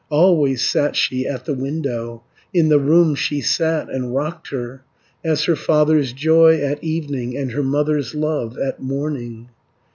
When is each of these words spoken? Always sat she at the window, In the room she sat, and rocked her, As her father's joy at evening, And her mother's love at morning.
Always 0.09 0.63
sat 0.65 0.95
she 0.95 1.27
at 1.27 1.45
the 1.45 1.53
window, 1.53 2.23
In 2.55 2.69
the 2.69 2.79
room 2.79 3.13
she 3.13 3.39
sat, 3.39 3.87
and 3.91 4.15
rocked 4.15 4.49
her, 4.49 4.81
As 5.23 5.43
her 5.43 5.55
father's 5.55 6.11
joy 6.11 6.57
at 6.59 6.83
evening, 6.83 7.37
And 7.37 7.51
her 7.51 7.61
mother's 7.61 8.15
love 8.15 8.57
at 8.57 8.81
morning. 8.81 9.49